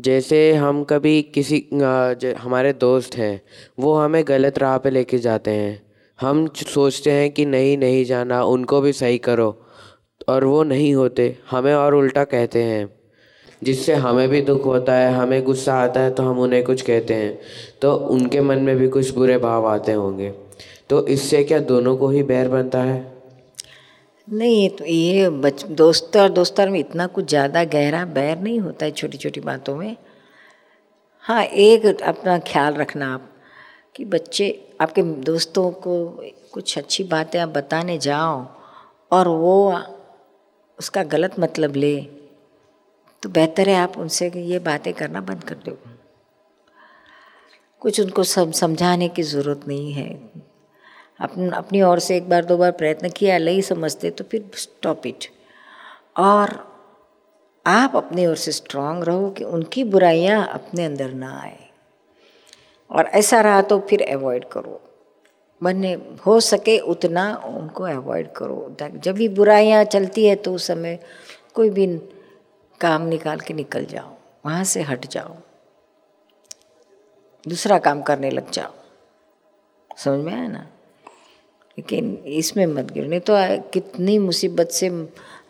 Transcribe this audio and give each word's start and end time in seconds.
जैसे 0.00 0.52
हम 0.54 0.82
कभी 0.84 1.20
किसी 1.34 1.58
हमारे 2.38 2.72
दोस्त 2.74 3.16
हैं, 3.16 3.40
वो 3.78 3.94
हमें 3.94 4.22
गलत 4.28 4.58
राह 4.58 4.76
पे 4.78 4.90
लेके 4.90 5.18
जाते 5.18 5.50
हैं। 5.50 5.80
हम 6.18 6.46
सोचते 6.56 7.10
हैं 7.10 7.30
कि 7.30 7.44
नहीं 7.46 7.76
नहीं 7.78 8.04
जाना, 8.04 8.42
उनको 8.44 8.80
भी 8.80 8.92
सही 8.92 9.18
करो, 9.18 9.50
और 10.28 10.44
वो 10.44 10.62
नहीं 10.64 10.94
होते, 10.94 11.36
हमें 11.50 11.74
और 11.74 11.94
उल्टा 11.94 12.24
कहते 12.26 12.62
हैं, 12.62 12.88
जिससे 13.62 13.94
हमें 13.96 14.28
भी 14.28 14.40
दुख 14.42 14.64
होता 14.66 14.94
है, 14.94 15.12
हमें 15.14 15.42
गुस्सा 15.44 15.74
आता 15.74 16.00
है 16.00 16.10
तो 16.10 16.22
हम 16.22 16.38
उन्हें 16.38 16.62
कुछ 16.64 16.82
कहते 16.82 17.14
हैं 17.14 17.38
तो 17.82 17.94
उनके 18.10 18.40
मन 18.40 18.58
में 18.58 18.76
भी 18.76 18.88
कुछ 18.88 19.14
बुरे 19.14 19.38
भाव 19.38 19.66
आते 19.66 19.92
होंगे। 19.92 20.30
तो 20.90 21.06
इससे 21.08 21.42
क्या 21.44 21.58
दोनों 21.60 21.96
को 21.96 22.08
ही 22.08 22.22
बैर 22.22 22.48
बनता 22.48 22.82
है? 22.82 23.19
नहीं 24.30 24.68
तो 24.70 24.84
ये 24.84 25.28
बच 25.40 25.64
दोस्त 25.74 26.16
और 26.16 26.28
दोस्तर 26.30 26.68
में 26.70 26.78
इतना 26.80 27.06
कुछ 27.08 27.28
ज़्यादा 27.28 27.62
गहरा 27.66 28.04
बैर 28.08 28.38
नहीं 28.38 28.58
होता 28.60 28.84
है 28.84 28.90
छोटी 28.92 29.18
छोटी 29.18 29.40
बातों 29.40 29.74
में। 29.76 29.96
हाँ 31.24 31.42
एक 31.44 31.86
अपना 31.86 32.38
ख्याल 32.40 32.74
रखना 32.74 33.12
आप, 33.14 33.28
कि 33.96 34.04
बच्चे, 34.04 34.48
आपके 34.80 35.02
दोस्तों 35.02 35.70
को 35.72 35.96
कुछ 36.52 36.76
अच्छी 36.78 37.04
बातें 37.04 37.38
आप 37.40 37.48
बताने 37.48 37.98
जाओ 37.98 38.46
और 39.10 39.28
वो 39.28 39.80
उसका 40.78 41.02
गलत 41.04 41.38
मतलब 41.40 41.76
ले 41.76 41.96
तो 43.22 43.28
बेहतर 43.28 43.68
है 43.68 43.74
आप 43.76 43.98
उनसे 43.98 44.30
ये 44.36 44.58
बातें 44.60 44.92
करना 44.94 45.20
बंद 45.22 45.44
कर 45.44 45.54
दो। 45.64 45.76
कुछ 47.82 48.00
उनको 48.00 48.22
सब 48.24 48.52
समझाने 48.52 49.08
की 49.08 49.22
ज़रूरत 49.24 49.66
नहीं 49.68 49.92
है। 49.92 50.08
अपन 51.20 51.50
अपनी 51.50 51.82
ओर 51.82 51.98
से 51.98 52.16
एक 52.16 52.28
बार 52.28 52.44
दो 52.44 52.56
बार 52.56 52.70
प्रयत्न 52.72 53.08
किया, 53.08 53.38
नहीं 53.38 53.60
समझते 53.60 54.10
तो 54.10 54.24
फिर 54.24 54.50
स्टॉप 54.54 55.06
इट 55.06 55.24
और 56.18 56.58
आप 57.66 57.96
अपनी 57.96 58.26
ओर 58.26 58.36
से 58.36 58.52
स्ट्रांग 58.52 59.02
रहो 59.04 59.30
कि 59.30 59.44
उनकी 59.44 59.84
बुराइयाँ 59.84 60.46
अपने 60.48 60.84
अंदर 60.84 61.12
ना 61.14 61.32
आए। 61.40 61.58
और 62.90 63.06
ऐसा 63.06 63.40
रहा 63.40 63.62
तो 63.62 63.78
फिर 63.80 64.02
अवॉइड 64.12 64.44
करो। 64.44 64.80
बनने 65.62 65.92
हो 66.26 66.38
सके 66.40 66.78
उतना 66.78 67.24
उनको 67.46 67.84
अवॉइड 67.84 68.32
करो। 68.32 68.76
जब 68.80 69.14
भी 69.14 69.28
बुराइयाँ 69.28 69.84
चलती 69.84 70.26
है 70.26 70.34
तो 70.36 70.54
उस 70.54 70.66
समय 70.66 70.98
कोई 71.54 71.70
भी 71.70 71.86
काम 72.80 73.02
निकाल 73.02 73.40
के 73.40 73.54
निकल 73.54 73.84
जाओ, 73.84 74.10
वहाँ 74.46 74.64
से 74.64 74.82
हट 74.82 75.06
जाओ। 75.06 75.36
दूसरा 77.44 77.78
काम 77.78 78.02
करने 78.02 78.30
लग 78.30 78.50
जाओ। 78.50 78.74
समझ 79.96 80.24
में 80.24 80.32
आया 80.32 80.48
ना? 80.48 80.66
लेकिन 81.78 82.14
इसमें 82.26 82.66
मत 82.66 82.90
गिर। 82.92 83.06
नहीं 83.06 83.20
तो 83.20 83.34
कितनी 83.70 84.18
मुसीबत 84.18 84.68
से 84.68 84.88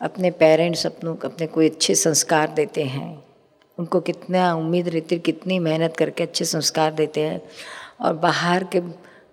अपने 0.01 0.31
पेरेंट्स 0.31 0.85
अपनों, 0.85 1.15
अपने 1.15 1.47
कोई 1.47 1.69
अच्छे 1.69 1.95
संस्कार 1.95 2.51
देते 2.51 2.83
हैं। 2.83 3.23
उनको 3.77 3.99
कितना 3.99 4.53
उम्मीद 4.55 4.89
रहती 4.89 5.15
है, 5.15 5.21
कितनी 5.21 5.59
मेहनत 5.59 5.97
करके 5.97 6.23
अच्छे 6.23 6.45
संस्कार 6.45 6.93
देते 6.93 7.21
हैं। 7.21 7.41
और 8.01 8.13
बाहर 8.13 8.63
के 8.63 8.81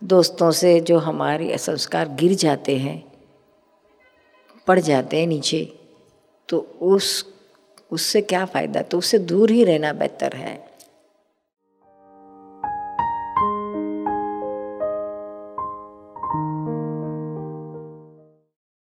दोस्तों 0.02 0.50
से 0.50 0.78
जो 0.80 0.98
हमारे 0.98 1.58
संस्कार 1.58 2.08
गिर 2.08 2.34
जाते 2.34 2.76
हैं, 2.76 3.02
पड़ 4.66 4.78
जाते 4.80 5.20
हैं 5.20 5.26
नीचे 5.26 5.72
तो 6.48 6.58
उस, 6.82 7.24
उससे 7.90 8.20
क्या 8.22 8.44
फ़ायदा? 8.44 8.82
तो 8.82 8.98
उससे 8.98 9.18
दूर 9.18 9.50
ही 9.50 9.64
रहना 9.64 9.92
बेहतर 9.92 10.36
है। 10.36 10.67